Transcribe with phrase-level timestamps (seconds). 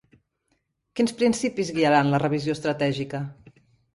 [0.99, 3.21] Quins principis guiaran la revisió estratègica?